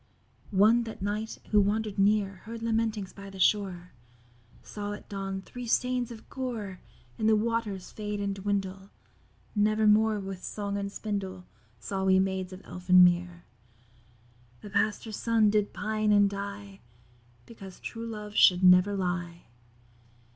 One 0.55 0.85
that 0.85 1.03
night 1.03 1.37
who 1.51 1.61
wander'd 1.61 1.99
near 1.99 2.37
Heard 2.47 2.63
lamentings 2.63 3.13
by 3.13 3.29
the 3.29 3.37
shore, 3.37 3.91
Saw 4.63 4.93
at 4.93 5.07
dawn 5.07 5.43
three 5.43 5.67
stains 5.67 6.09
of 6.09 6.27
gore 6.27 6.79
In 7.19 7.27
the 7.27 7.35
waters 7.35 7.91
fade 7.91 8.19
and 8.19 8.33
dwindle. 8.33 8.89
Never 9.55 9.85
more 9.85 10.19
with 10.19 10.43
song 10.43 10.75
and 10.75 10.91
spindle 10.91 11.45
Saw 11.77 12.03
we 12.05 12.17
Maids 12.17 12.51
of 12.51 12.65
Elfin 12.65 13.03
Mere, 13.03 13.45
The 14.61 14.71
Pastor's 14.71 15.17
Son 15.17 15.51
did 15.51 15.71
pine 15.71 16.11
and 16.11 16.27
die; 16.27 16.79
Because 17.45 17.79
true 17.79 18.07
love 18.07 18.33
should 18.33 18.63
never 18.63 18.95
lie. 18.95 19.43